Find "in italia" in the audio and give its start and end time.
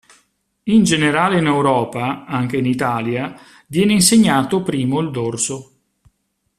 2.57-3.39